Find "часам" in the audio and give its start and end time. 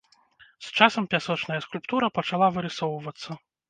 0.77-1.03